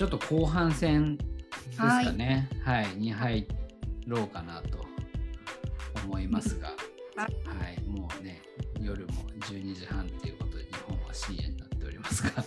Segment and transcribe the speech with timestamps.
[0.00, 1.24] ちょっと後半戦で
[1.74, 3.46] すかね、はい、に入
[4.06, 4.78] ろうかなと
[6.06, 6.68] 思いますが、
[7.16, 7.28] はは
[7.68, 8.40] い、もうね、
[8.80, 12.42] 夜も12時半っていうことで、日本は深夜になっておりますが、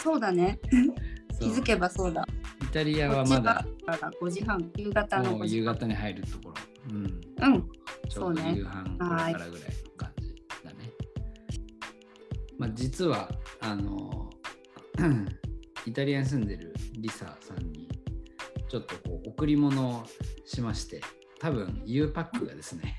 [0.00, 0.60] そうだね。
[1.40, 2.24] 気づけばそうだ。
[2.62, 5.64] イタリアはまだまだ5時半、夕方のもう5時半。
[5.64, 6.54] 夕方に入るところ、
[6.90, 7.70] うん、うん。
[8.08, 10.92] ちょうどそうね夕飯これからぐらいの感じだね。
[12.56, 13.28] まあ、実は
[13.60, 14.30] あの
[15.86, 17.88] イタリアに住んでるリサさんに
[18.68, 20.04] ちょっとこう贈り物を
[20.44, 21.00] しまして
[21.40, 22.96] 多分 U パックがですね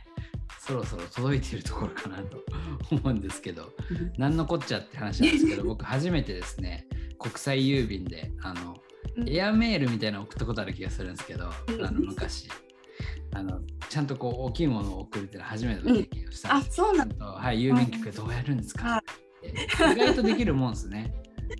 [0.59, 2.43] そろそろ届いているところかなと
[2.91, 3.73] 思うんですけど
[4.17, 6.87] 何のこっちゃって話なんですけど 僕初めてですね
[7.19, 8.77] 国際郵便であの
[9.15, 9.29] うん。
[9.29, 11.85] エアメールみたいなの送ったことある気がするんですけど、うん。
[11.85, 12.49] あの昔。
[13.35, 19.01] あのちゃんとこう大きいものを送るっていうのは初めての経験をしたんあで、す、そうなんちゃんとはい、郵便局でどうやるんですか、はっ
[19.41, 19.49] て。
[19.91, 21.13] 意外とできるもんですね。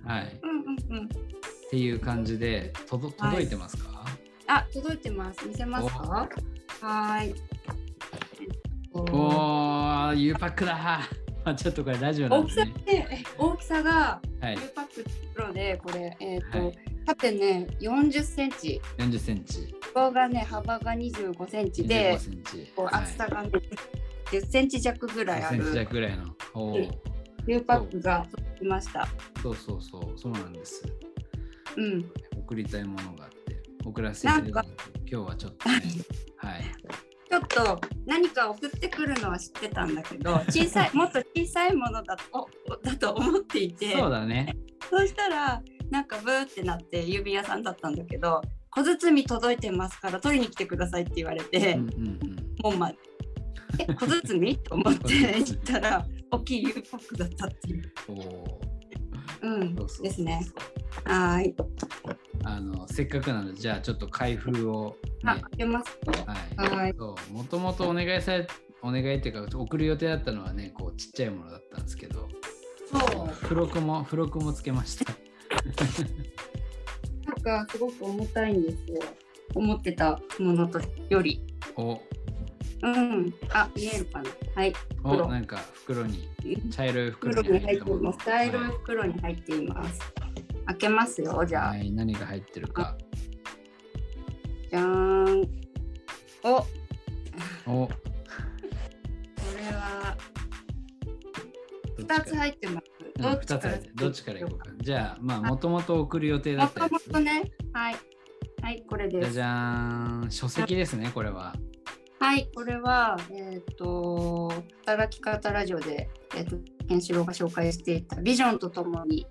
[0.04, 0.40] はい、
[0.98, 1.04] うん。
[1.06, 1.08] っ
[1.70, 4.04] ていう感じで届届いてますか、
[4.46, 5.46] あ、届いてます。
[5.46, 6.28] 見せますか？
[6.80, 7.34] はーい。
[8.92, 11.00] おー U パックだま
[11.50, 12.82] あちょっとこれラジオなん大きさでね。
[12.86, 19.74] で、大きさが、はい U パックプロで、これ、えっ、と、はい縦ね、40センチ、40センチ。
[19.94, 22.72] 横がね、幅が25センチで25、センチ。
[22.74, 23.50] こうはい厚さがね、
[24.30, 26.24] 10センチ弱ぐらいあ10センチる弱ぐらいの。
[26.54, 26.90] おうんー
[27.46, 29.08] U パックが届きました。
[29.42, 30.82] そうそうそう、そうなんです。
[31.76, 32.10] うん。
[32.36, 35.74] 送りたいものがあって、送らせていただいてなん今日はちょっとね、
[36.36, 36.64] はい。
[37.30, 42.48] ちょっと何か送ってくるのは知ってたんだけど、小さい、 もっと小さいものだと
[42.82, 44.56] だと思っていて、そうだね。
[44.90, 52.36] そうしたら、なんかブーってなって郵便屋さんだったんだけど、小包届いてますから取りに来てくださいって言われて、うんうんうん。
[52.62, 52.92] もうま
[53.78, 57.92] え、小包と思って 行ったら、大きい U パックだったっていう。
[59.42, 60.40] うんそうですね。
[61.04, 61.54] はーい。
[62.44, 66.32] あのせっかくなのでじゃあちょっと開封を、ね、あ、開けますか。
[66.32, 66.36] は
[66.66, 68.46] いはいそうもともとお願いされ
[68.82, 72.28] お願いっていうか送る予定だったのはねこうちっちゃいものだったんですけど
[72.90, 73.34] そう。
[73.42, 75.12] 付録も付録もつけました
[77.26, 79.02] なんかすごく重たいんですよ。
[79.54, 81.40] 思ってたものとより。
[81.76, 82.00] お
[82.84, 83.34] うん。
[83.50, 84.30] あ、見えるかな。
[84.54, 84.72] はい。
[84.98, 86.28] 袋おなんか袋に
[86.70, 88.18] 茶色い袋袋にに入っています。
[88.24, 90.00] 茶色いは袋に入っています。
[90.66, 91.44] 開けますよ。
[91.46, 91.68] じゃあ。
[91.68, 92.96] はい、何が入ってるか
[94.70, 95.48] じゃーん。
[96.44, 96.66] お、こ
[97.66, 97.88] お
[99.56, 100.16] れは
[101.96, 102.86] 二つ入ってます。
[102.86, 102.94] うん
[103.40, 107.50] 二つ入ってるどっちからいこうかじゃあまあもともと送る予定だもとったやつもとね。
[107.72, 107.96] はい。
[108.60, 109.24] はい、これです。
[109.24, 111.54] じゃじゃーん書籍ですねこれは
[112.24, 114.50] はい、これは、えっ、と、
[114.86, 116.56] 働き方ラジオで、えっ、と、
[116.88, 119.26] ケンシロウが紹介していたビジョンとともに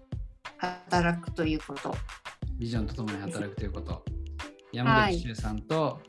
[0.58, 1.96] 働くということ。
[2.60, 4.06] ビジョンとともに働くということ。
[4.72, 6.02] 山口周さんと、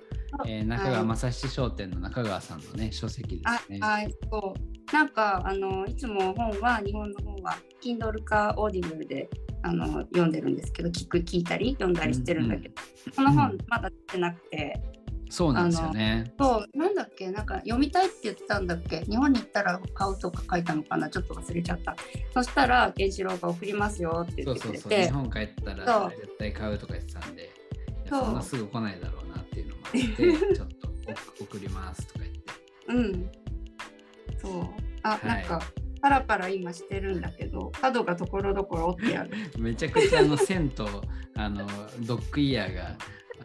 [0.47, 3.79] えー中川正七商店の中川さんのね書籍であすね。
[3.81, 4.93] はい、そう。
[4.93, 9.31] なんか、あの、いつも本は、日本の本は、Kindle か Audible で
[9.63, 12.75] あの読んでるんですけど、聞く、聞いたり、読んだりしてるんだけど、
[13.17, 14.94] この本まだ出てなくて、
[15.31, 16.33] そうなんですよね。
[16.39, 21.97] そう、なんだっけ、なんか読みたいって言ってたんだっけ、日本に行ったら買うとか書いたのかな、ちょっと忘れちゃった。
[22.33, 25.01] そしたら、ケンシロウが送りますよって言ってくれそうそうそう。
[25.01, 27.51] 日て、本帰ったら絶対買うとか言ってたんで、
[28.09, 30.89] そんなすぐ来ないだろうなっていうのもあって、 ちょっと
[31.39, 32.43] 送送りますとか言って。
[32.89, 33.31] うん。
[34.39, 34.67] そう。
[35.03, 35.61] あ、はいなんか、
[36.05, 39.31] パラパラ今してるんだけど、角がところどころ折ってある。
[39.59, 41.03] めちゃくちゃあの線と
[41.35, 41.67] あの
[42.01, 42.97] ドッグイヤーが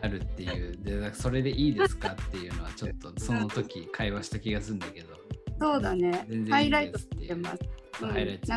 [0.02, 5.20] あるっていうでそれでいいですかっていうのはちょっと その時会話した気がするんだけど、
[5.60, 6.26] そうだね。
[6.50, 7.60] ハイライトしてます。
[8.02, 8.54] うんハイライト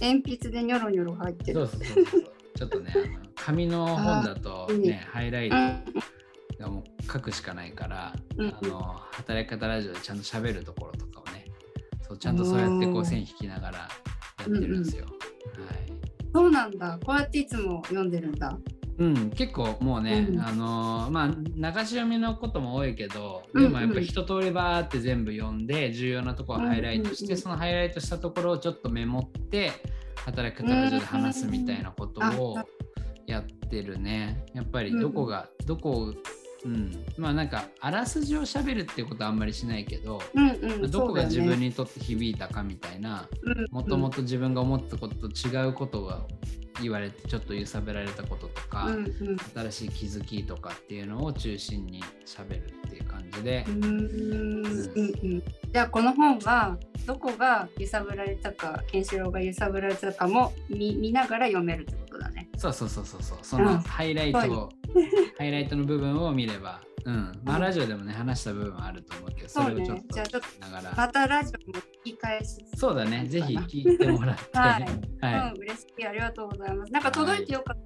[0.00, 1.66] 鉛筆でニョロニョロ入ってる。
[1.66, 2.32] そうそうそうそう。
[2.56, 5.54] ちょっとね、あの紙の本だと ね、ハイライト
[6.64, 8.80] がもう書くしかないから、うんあの
[9.12, 11.44] 働き方ラジオでちゃんと喋るところとかをね、
[12.02, 13.88] そうちゃんとそうやってこう線引きながらや
[14.42, 15.04] ってるんですよ。
[15.04, 15.10] は
[15.74, 15.92] い。
[16.34, 16.98] そうなんだ。
[17.04, 18.58] こうやっていつも読んでるんだ。
[18.98, 20.40] うん、結構もうね、うん。
[20.40, 27.42] あのーまあ流し読みのことも多いけど、うんうんでもやっぱ一通りバーって全部読んで重要なところをハイライトして、うんうんうん。
[27.42, 29.72] そのハイライトしたところをちょっとメモって
[30.24, 32.64] 働き方ラジオで話すみたいなことをあ
[33.26, 34.46] やってるね。
[34.54, 36.14] やっぱりどこが、どこを
[36.64, 40.90] うん、まあなんかあらすじをしゃべるっていうことはあんまりしないけど、うんうん。
[40.90, 43.66] どこが自分にとって響いたかみたいなうん。
[43.70, 46.22] もともと自分が思ったことと違うことが
[46.80, 48.98] 言われてちょっと揺さぶられたこととか、うんう
[49.32, 49.36] ん。
[49.54, 53.64] 新しい気づきとかっていうのを中心にしゃべるっていう感じで。
[53.68, 55.42] う、んうんうん
[55.72, 62.48] じゃあこの本はどこが揺さぶられたかケンシロウが揺さぶられたかも見見ながら読めるってことだね。
[62.56, 63.38] そうそうそうそうそう。
[63.42, 63.78] そのうん。
[63.80, 64.68] ハイライトはを、
[65.38, 67.62] ハイライトの部分を見れば、うん、まあうん。
[67.62, 69.76] ラジオでもね話した部分はあると思うけどそそうね。
[69.76, 73.26] れをちょっとながら、またラジオも聞き返しそうだね。
[73.26, 74.58] ぜひ聞いてもらって。
[74.58, 74.82] はい。
[75.22, 76.06] はうん、嬉しい。
[76.06, 76.92] ありがとうございます。
[76.92, 77.76] なんか届いてよかっ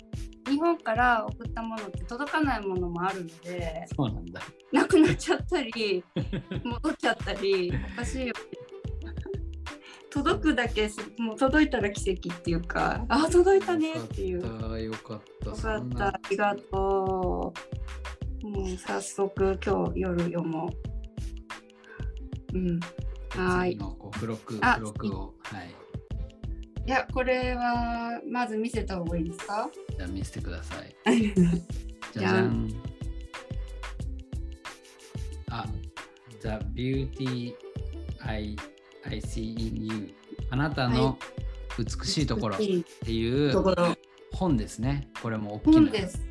[0.44, 0.50] た。
[0.50, 4.40] 日本から送ったものって届かないものもあるので、そうなんだ。
[4.72, 6.02] なくなっちゃったり、
[6.64, 8.34] 戻っちゃったり、おかしいよ。
[10.10, 14.40] 届くだけす、もう届いたら奇跡っていうか、あ、届いたねっていう。
[14.40, 15.50] よよかった。
[15.50, 18.09] よかった、ありがとう。
[18.42, 20.70] もう早速今日夜読も
[22.52, 22.58] う。
[22.58, 22.80] うん。
[23.30, 23.72] はい。
[23.72, 25.74] 次のこう付録あ付録をはい。
[26.86, 29.70] いや、これはまず見せた方がいいですか？
[29.96, 30.94] じゃあ見せてください。
[32.12, 32.68] じゃじゃん。
[35.50, 35.66] あ
[36.40, 37.54] The Beauty
[38.20, 38.56] I,
[39.04, 40.14] I See in You
[40.50, 41.18] あなたの
[41.78, 43.52] 美しいところっていう。
[44.32, 45.10] 本ですね。
[45.22, 45.72] これも大きな。
[45.74, 46.29] 本です。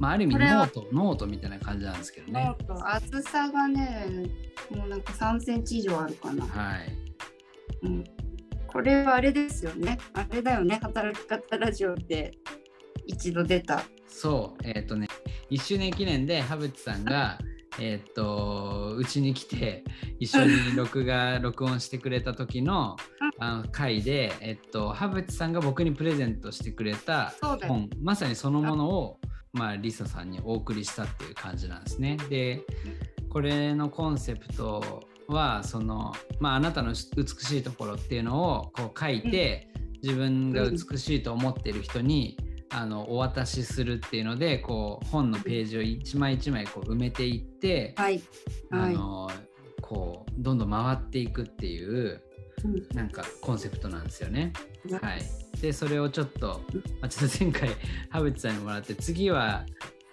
[0.00, 2.54] まあ、ある意味ノートノートみたいな感じなんですけどね。
[2.84, 4.28] 厚さがね
[4.70, 6.92] もうなんか3センチ以上あるかな、はい。
[7.82, 8.04] うん、
[8.66, 9.98] これはあれですよね。
[10.14, 10.80] あれだよね。
[10.82, 12.32] 働き方ラジオで
[13.06, 13.84] 一度出た。
[14.08, 14.62] そう。
[14.64, 15.08] えっ、とね
[15.50, 17.38] 1周年記念で羽淵さんが
[17.78, 19.84] えっとうちに来て
[20.18, 22.96] 一緒に録画 録音してくれた時の
[23.38, 27.34] あの回で、えっと、羽淵さんが僕にプレゼントしてくれた
[27.66, 27.90] 本。
[28.00, 29.18] まさにそのものを
[29.54, 32.18] まあリサさんにお送りしたっていう感じなんですね。
[32.28, 32.60] で
[33.30, 39.68] これのコンセプトはその、まあ、あなたの美しいところっていうのをこう書いて、
[40.02, 42.36] 自分が美しいと思っている人に、
[42.70, 48.22] あのお渡しするっていうのでこう本のページを一枚一枚こう埋めていって、はい。
[48.70, 49.30] はい、あの
[49.80, 52.33] こうどんどん回っていくっていううん
[52.94, 54.52] なんかコンセプトなんですよね。
[54.84, 55.22] ねはい、
[55.60, 56.60] でそれをちょっと、
[57.00, 57.70] まあ、ちょっと前回
[58.10, 59.64] 羽淵さんにもらって次は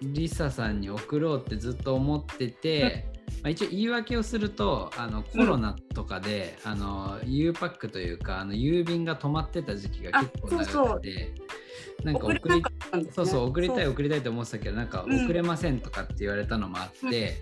[0.01, 3.05] リサさんに送ろうってずっと思ってて、
[3.43, 11.31] まあ、一応言い訳をするとあのコロナとかで、あの U パックというかあの郵便が止まってた時期が結構あそう長くて
[12.03, 12.61] なんか送れ
[13.11, 15.25] そうそう送りたい送りたいと思ってたけどなんかうん。
[15.25, 17.37] 送れませんとかって言われたのもあって、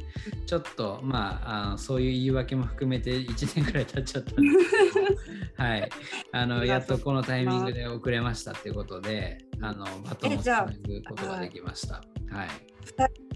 [0.46, 5.90] ちょっとまああのそういう言い訳も含めて 1年くらい経っちゃったんですけどはい。
[6.32, 11.96] あのやっとこのタイミングで送れましたっていうことであのバトンをつなぐことができました。
[11.96, 12.50] はい。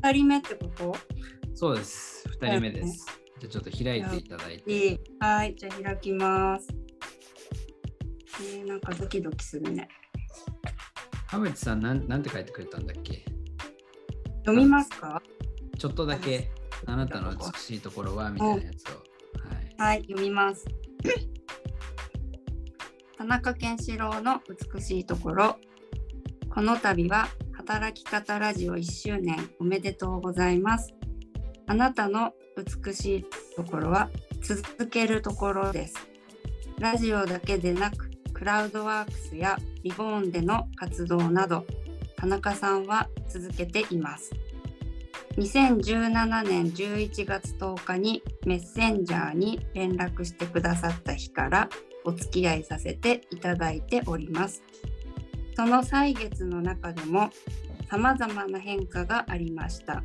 [0.03, 0.95] 2人目ってこと？
[1.55, 2.27] そうです。
[2.41, 3.05] 2人目です。
[3.39, 4.99] じゃあちょっと開いていただいて。
[5.19, 6.67] はいじゃあ開きます。
[8.41, 9.87] えー、なんかドキドキするね
[11.33, 13.25] 羽淵さんなんなんて書いてくれたんだっけ？
[14.45, 15.21] 読みますか？
[15.79, 16.51] ちょっとだけ
[16.85, 19.01] あなたの美しいところはみたいなやつをは
[19.59, 20.63] いはい、読みます。
[23.17, 24.41] 田中健志郎の
[24.73, 25.57] 美しいところ。
[26.53, 30.93] この度は働き方ラジオ1周年おめでとうございます。
[31.65, 32.33] あなたの
[32.85, 33.25] 美しい
[33.55, 35.95] ところは続けるところです。
[36.77, 38.11] ラジオだけでなく、
[38.43, 41.65] クラウドワークスやリボーンでの活動など、
[42.17, 44.33] 田中さんは続けています。
[45.37, 51.69] 2017年11月10日にメッセンジャーに連絡してくださった日から
[52.03, 54.61] お付き合いさせていただいております。
[55.55, 57.29] その歳月の中でも
[57.89, 60.03] 様々な変化がありました。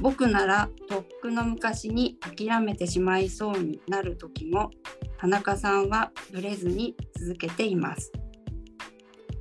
[0.00, 4.70] 僕ならとっくの昔に諦めてしまいそうになる時も
[5.20, 8.10] 田中さんはブレずに続けています。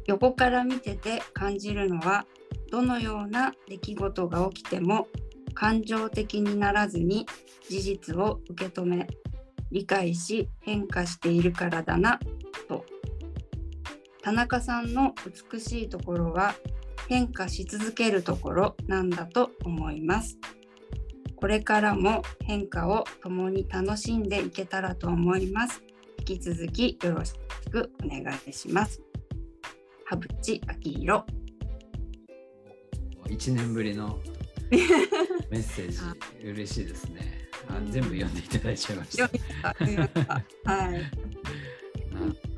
[0.08, 2.26] 横から見てて感じるのは
[2.70, 5.08] どのような出来事が起きても
[5.54, 7.26] 感情的にならずに
[7.70, 9.08] 事実を受け止め
[9.72, 12.20] 理解し変化しているからだな
[12.68, 12.86] と
[14.22, 15.14] 田中さんの
[15.52, 16.56] 美しいところは
[17.08, 20.38] 変化し続けるところなんだと思います
[21.40, 25.82] これからも変化を共に楽しんでいけたらと思います。
[26.20, 27.32] 引き続きよろし
[27.72, 29.02] くお願いします。
[30.04, 31.24] 羽淵明宏。
[33.30, 34.20] 1年ぶりの
[34.70, 36.46] メッセージ。
[36.46, 37.48] 嬉しいですね。
[37.70, 39.24] あ全部読んでいただいちゃいました。
[40.66, 41.12] はい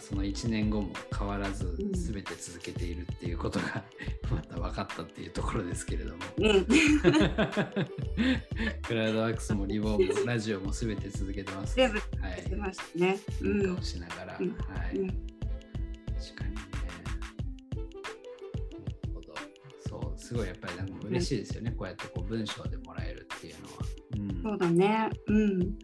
[0.00, 3.84] その1年後も変わらずん全て続けているっていうことが
[4.30, 6.66] また分かったっていうところですけれどもうん
[8.82, 11.76] クラウドワークスもリボーもラジオも全て続けてます。
[11.76, 13.18] 全部はいましたね。
[13.40, 15.18] うんをしながら、うんはい、うん確
[16.36, 16.60] かにね。
[17.74, 17.88] なる
[19.14, 19.34] ほど。
[19.88, 23.86] そう、すごいやっぱりなんか嬉しいですよね、こうやってこう文章でもらえるっていうのは。
[24.16, 25.10] うんそうだね。
[25.26, 25.78] うん。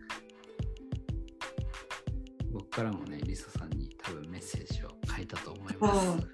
[2.52, 3.79] 僕からもね、リサさんに
[4.10, 6.26] 多分メッセージを書いたと思います。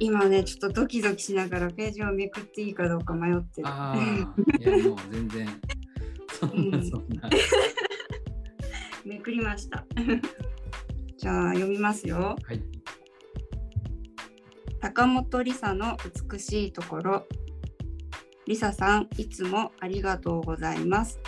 [0.00, 3.68] 今ねちょっとドキドキしながらページをめくっていいかどうか迷ってる。
[3.68, 3.96] ああ、
[4.58, 5.48] いやもう全然、
[6.40, 7.30] そんなうんそんな。
[9.04, 9.86] めくりました。
[11.16, 12.36] じゃあ読みますよ。
[12.42, 12.60] はい。
[14.80, 15.96] 高本リサの
[16.30, 17.26] 美しいところ。
[18.46, 21.20] リサさん、いつもありがとうございます。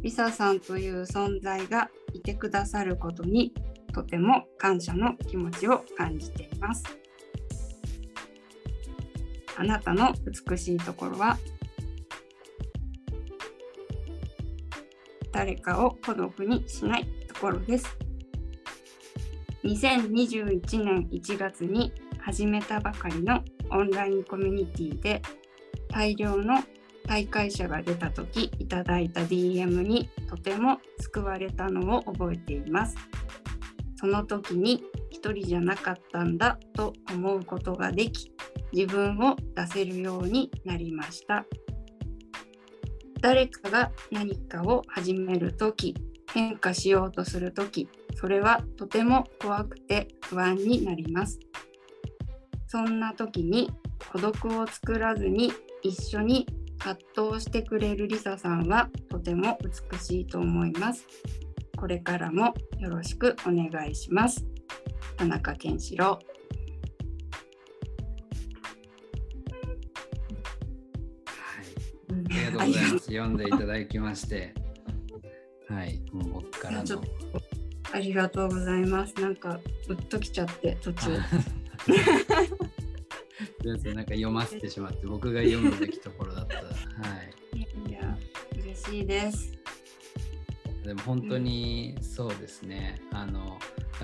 [0.00, 3.52] リサさんという存在がいてくださることに
[3.94, 6.84] とても感謝の気持ちを感じています。
[9.56, 10.12] あなたの
[10.48, 11.38] 美しいところは
[15.32, 17.96] 誰かを孤独にしないところです。
[19.62, 25.22] 2021年1月に始めたばかりのオンラインコミュニティで
[25.88, 26.62] 大量の
[27.06, 32.96] 大会者が出た時いただいた DM にとても救われたのを覚えています。
[34.04, 38.30] その時に一人じゃなかったんだと思うことができ
[38.70, 41.46] 自分を出せるようになりました。
[43.22, 45.94] 誰かが何かを始める時
[46.34, 51.40] 変化しようとする時それはとても怖くて不安になります。
[52.66, 53.70] そんな時に
[54.12, 55.50] 孤独を作らずに
[55.82, 56.46] 一緒に
[56.78, 61.06] 葛藤してくれるリサさんはとても美しいと思います。
[61.76, 64.44] これからもよろしくお願いします。
[65.16, 66.06] 田中健志郎。
[66.06, 66.20] はい。
[72.12, 73.06] ありがとうございます。
[73.06, 74.54] 読んでいただきまして。
[75.68, 76.00] はい。
[76.12, 77.02] もう僕からの。
[77.92, 79.14] ありがとうございます。
[79.20, 81.10] なんかうっときちゃって途中。
[83.94, 86.56] なんか読ませてしまって僕が読むべきところだった。
[86.56, 86.62] は
[87.52, 87.88] い。
[87.88, 88.18] いや
[88.52, 89.53] 嬉しいです。
[90.84, 93.00] でも本当にそうですね。
[93.10, 93.58] あの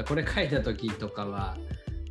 [0.09, 1.57] これ書いた時とかは、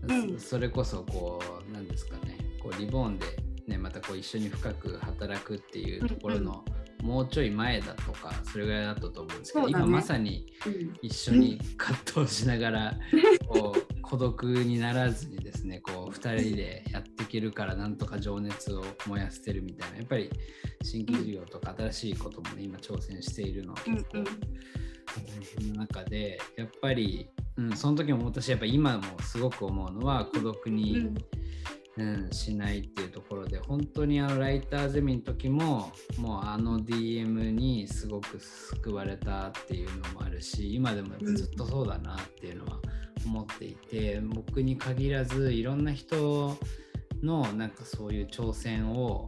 [0.07, 0.39] うん。
[0.39, 2.37] そそれこそこうなんですかね。
[2.61, 3.25] こうリボーンで
[3.67, 6.63] ねまたこう一緒に深く働くっていうところの、
[7.01, 9.71] もうちょい前だとかそれぐらいだったと思うんですけど、ね。
[9.71, 10.97] 今まさにうん。
[11.01, 12.97] 一緒に葛藤しながら、
[13.47, 19.97] こう孤独にならずにですねこう2人でやっていけるからなんとか情熱を燃やしてるみたいな。
[19.97, 20.29] やっぱり
[20.83, 24.23] 新規事業とか新しいこともね今挑戦しているのは結構
[25.09, 31.09] 大変な中でやっぱり、うん、その時も私やっぱ今もすごく思うのは孤独に、
[31.97, 42.79] うん、しないっていうところで本当にあのライターゼミの時ももうあの DM にすごく救われたっていうのもあるし今でもずっとそうだなっていうのは
[43.25, 46.57] 思っていて僕に限らずいろんな人
[47.21, 49.25] のなんかそういう挑戦を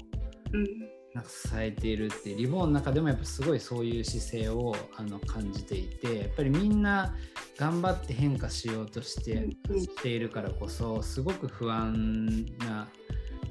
[0.53, 7.15] うんなんか支えているってリボンの中でもやっぱすごいそういう姿勢をあの感じていてやっぱりみんな
[7.57, 9.49] 頑張って変化しようとして,、
[9.79, 12.87] しているからこそすごく不安な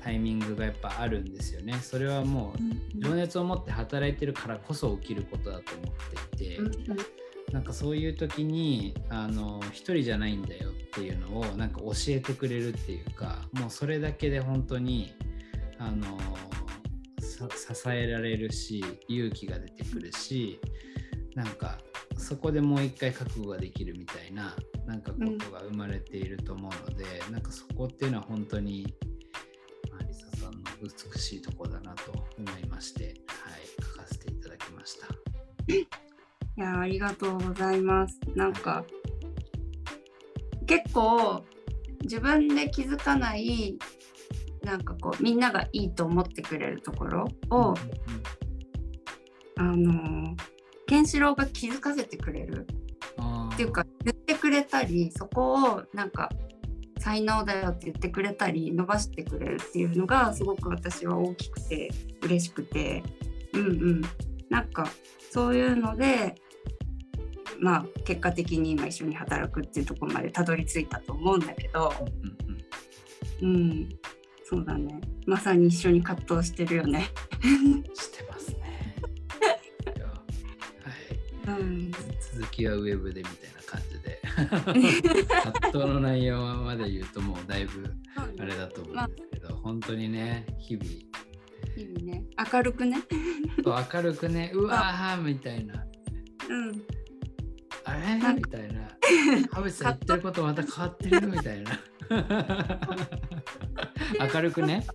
[0.03, 1.75] タイミングがやっぱあるんですよね。
[1.83, 2.55] それはも
[2.97, 6.59] う情熱を持って働いてるからこそ起きることだと思っていて、
[7.53, 11.71] なんかそういう時にあの一人じゃないんだよっていうのをなん。
[11.71, 15.15] か教えてくれるっていうかもうそれだけで本当に
[15.79, 16.60] あのさ
[17.49, 20.61] 支えられるし勇気が出てくるし
[21.35, 21.79] なんか
[22.17, 24.55] そこでもう一回覚悟ができるみたいな
[24.87, 28.93] なんかことが生まれていると思うので、なんかそこっていうのは本当に
[29.91, 33.15] まあリサさんの美しいところだなと思いまして、はい、
[33.81, 35.07] 書かせていただきました。
[35.73, 35.87] い
[36.57, 38.19] やありがとうございます。
[38.35, 38.85] なんか
[40.67, 41.45] 結構
[42.03, 43.79] 自分で気づかない
[44.63, 47.75] なんかこうみんながいいと思ってくれるところを、
[49.57, 50.37] あの
[50.87, 52.67] ケンシロウが気づかせてくれる。
[53.51, 56.31] っっていうか言ってくれたりそこをなんか
[56.99, 61.91] 才能だよって言ってくれたり伸ばしてくれるっていうのがすごく私は大きくて
[62.23, 63.03] 嬉しくて。
[63.53, 64.03] うんうん。
[64.49, 64.87] なんか
[65.31, 66.35] そういうので
[67.61, 71.93] まあ結果的に今一緒に働くっていうところまでたどり着いたと思うんだけど。
[73.43, 73.89] うん
[74.51, 75.01] そうだね。
[75.27, 77.07] まさに一緒に葛藤してるよね。
[77.95, 78.97] してますね。
[81.47, 81.93] はい、うん。
[81.93, 84.21] 続きはウェブでみたいな感じで。
[85.29, 90.85] 葛藤の内容まで言うともうだいぶあれだと思うんですけど、本当にね日々。
[92.05, 92.25] ね。
[92.53, 92.99] 明るくね。
[93.65, 94.51] 明るくね。
[94.59, 95.87] うわーみたいな。
[96.49, 96.83] うん。
[97.85, 98.35] あれ？
[98.35, 98.89] みたいな。
[99.53, 101.29] ハブさん言ってることまた変わってる？
[101.29, 101.79] みたいな
[104.35, 104.87] 明るくね。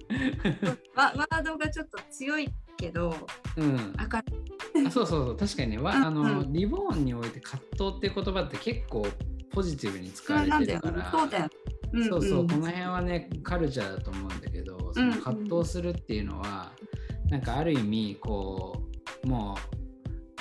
[0.95, 3.15] ワワードがちょっと強いけど
[3.57, 3.71] うん。
[3.75, 5.37] 明るあそうそうそう。
[5.37, 5.77] 確かにね。
[5.77, 6.53] わあうんの、うん。
[6.53, 9.07] リボーンにおいて葛藤っていう言葉って結構
[9.51, 11.11] ポジティブに使われてるから。
[11.11, 11.49] そうだよ、
[11.93, 12.47] うんうん、そうそう。
[12.47, 18.83] この辺はねカルチャーだと思うんだけどその葛藤するっていうのは、うんうん、なんかある意味こ
[19.23, 19.57] うも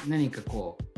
[0.06, 0.93] う何かこう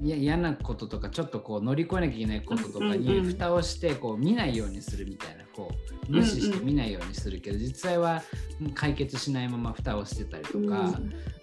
[0.00, 5.72] いや嫌なこととかちょっとこう乗り越えなきゃいけないこととかに蓋をしてこう見ないようにするみたいなこ
[6.08, 8.22] う無視して見ないようにするけど実際は
[8.74, 10.92] 解決しないまま蓋をしてたりとか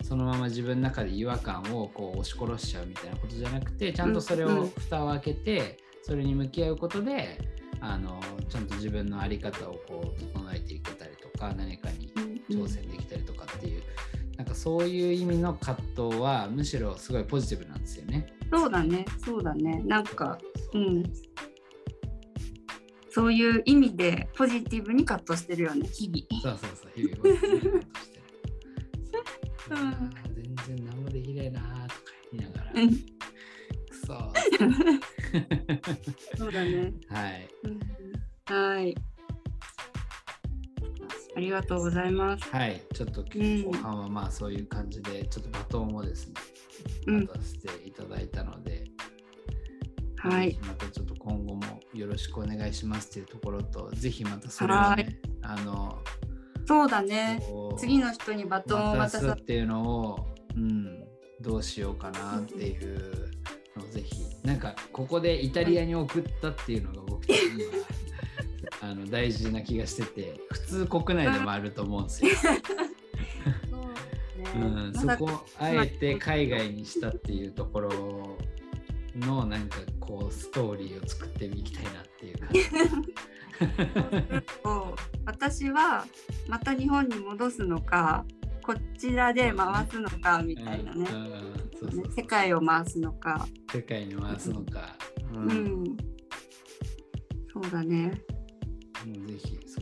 [0.04, 7.38] そのまま自分の中で違和感をこう押し殺しちゃうみたいなことじゃなくてちゃんとそれを蓋を開けてそれに向き合うことで
[7.82, 12.10] あのちゃんと自分の在り方をこう整えていけたりとか何かに
[12.50, 13.84] 挑戦できたりとかっていう
[14.38, 15.78] なんかそういう意味の葛
[16.10, 18.35] 藤はむしろすごいポジティブなんですよね。
[18.52, 19.82] そうだね、そうだね。
[19.86, 20.38] なんか、
[20.74, 21.04] うん。
[23.10, 26.58] そういう意味でポジティブにカットしてるよね、日々。
[26.58, 28.26] そうそうそう、日々ポジティブにカットしてる。
[29.68, 31.84] うん、全然何もできないなとか
[32.32, 32.72] 言いながら。
[32.82, 32.96] うん、く
[34.06, 34.08] そ
[36.38, 36.94] そうだね。
[37.10, 37.50] はい。
[37.64, 38.96] うん、はい。
[41.36, 42.50] ありがとうございます。
[42.50, 46.34] はい、ちょっと後半はまあそういう感じで、ちょっとバトンをですね、
[47.06, 48.86] 渡していただいたので、
[50.24, 51.64] うん、はい、またちょっと今後も
[51.94, 56.00] よろしくお願いしますっていうところと、ぜひまたそれをね、あの、
[56.66, 57.42] そうだね、
[57.78, 61.06] 次の人にバトンを渡すっていうのを、うん、
[61.42, 63.32] どうしようかなっていう
[63.76, 67.70] のをぜひ、なんかここでイタリアに送ったっていうのが僕的には。
[68.82, 72.32] あの大事な気がしてて普通国内でもあると思うんですよ。
[74.56, 78.38] うん、そこあえて海外にしたっていうところ
[79.18, 82.60] のなんかこうストーリーを作ってみたいなっていう感じ。
[85.26, 86.06] 私は
[86.48, 88.26] また日本に戻すのか
[88.62, 91.08] こちらで回すのかみたいなね。
[92.16, 93.48] 世界を回すのか。
[93.72, 94.98] 世界に回すのか、
[95.34, 95.98] うん、うん、
[97.54, 98.12] そうだね。
[99.28, 99.82] ぜひそ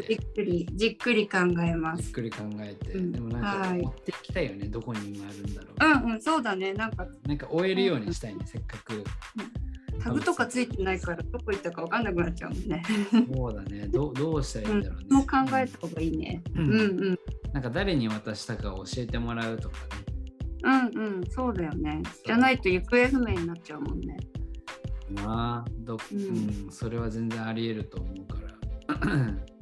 [0.00, 2.02] とじっくりじっくり考えます。
[2.02, 6.04] じっくり考えて、うん、でもなんか持っていきたいよね、はい、どこに今あるんだろう。
[6.04, 7.06] うんうん、そうだね、なんか。
[7.26, 9.04] なんか終えるようにしたいね、うん、せっかく。
[10.02, 12.82] タグとかついてないからどこ行ったか分かんなくなっちゃうもんね。
[13.34, 13.88] そうだね。
[13.88, 15.06] どどうしたらいいんだろうね。
[15.10, 16.42] もう考えた方がいいね。
[16.54, 17.18] うん、うんうん
[17.52, 20.06] なんか誰に渡したか教えてもらうとかね。
[20.62, 22.02] うんうん、そうだよね。
[22.24, 24.16] じゃないと行方不明になっちゃうもんね。
[25.24, 29.55] まあ、どうん、うん、それは全然ありえると思うから。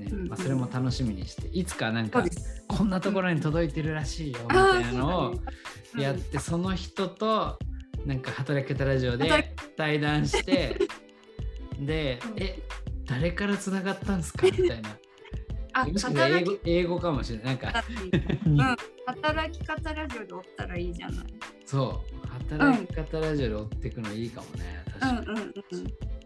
[0.00, 2.24] ねまあ、それも楽しみにしていつかなんか
[2.66, 5.34] こんなところに届いてるらしいよみたいなのを
[5.98, 7.58] やってその人と
[8.06, 10.76] なんか働き方ラジオで対談して
[11.78, 12.58] でえ
[13.06, 14.46] 誰からつながったんですか？
[14.46, 14.90] みたいな。
[15.72, 17.46] あ英語英語かもしれない。
[17.46, 17.84] なんか
[18.44, 18.56] うん、
[19.06, 21.26] 働き方ラジオでおったらいいじゃない。
[21.64, 22.28] そう。
[22.50, 24.84] 働き方ラジオで追っていくのいいかもね。
[24.98, 25.18] 確かに。
[25.18, 25.54] うんうんうん、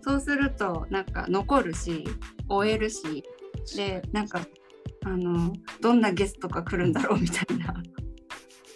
[0.01, 2.05] そうすると、なんか残るし、
[2.49, 3.23] 終えるし、
[3.77, 4.41] で、なんか、
[5.05, 7.75] あの、どんなゲストが来るんだろうみたいな。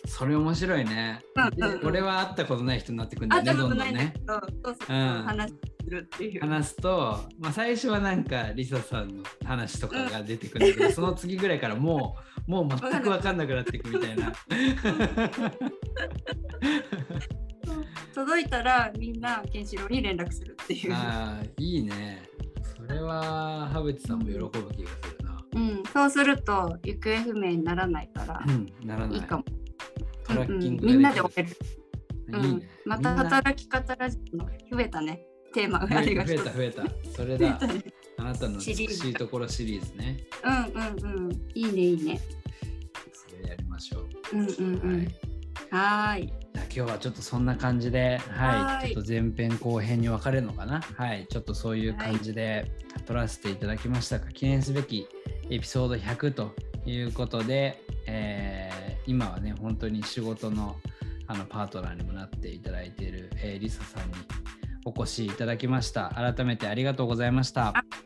[0.07, 1.20] それ面白いね。
[1.37, 4.14] うんうん、これは会ったことない人になってくるんだよね、どんどんね。
[4.88, 5.57] 話す
[5.90, 6.40] るっていう。
[6.40, 14.33] 話すと、まあ、最初はなんかリサさんの話とかが出てくるんだけど、うん、その次ぐらいからもう、 もう全く分かんなくなっていくみたいな。
[18.14, 20.92] 届いたらみんなケンシロウに連絡するっていう。
[20.94, 22.22] ああ、いいね。
[22.88, 25.44] それは羽淵さんも喜ぶ気がするな。
[25.55, 29.18] うん、そうすると行方不明にならないから、うん、ならない。
[29.18, 29.44] いいかも。
[30.24, 31.57] トラッキング、うん、みんなで終える。
[32.31, 35.22] うん、また働き方ラジオの増えたね。
[35.55, 36.85] テーマが増えた増えた増えた。
[37.14, 37.59] それだ。
[38.18, 40.24] あなたの美しいところシリーズね。
[40.44, 41.33] うんうんうん。
[41.55, 42.20] いいねいいね。
[43.12, 44.09] それやりましょう。
[44.33, 45.09] うんうんうん。
[45.70, 46.27] はい。
[46.27, 46.38] じゃあ
[46.74, 50.81] 今日はちょっとそんな感じで、はい、ちょっと前編後編に分かれるのかな？
[50.81, 52.70] はい、ちょっとそういう感じで
[53.07, 55.09] 撮らせていただきましたが、記念すべき
[55.50, 56.54] エピソード100と
[56.87, 60.76] いうことで、えー、今はね、本当に仕事の
[61.26, 64.14] あのパートナーにもなっていただいている、えー、リサさんに
[64.85, 66.11] お越しいただきました。
[66.14, 67.68] 改めてありがとうございました。
[67.68, 68.00] ありがとう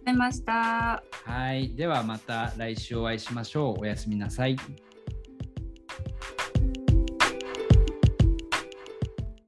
[0.00, 1.02] ございました。
[1.24, 3.80] はい、ではまた来週お会いしましょう。
[3.80, 4.56] おやすみなさい。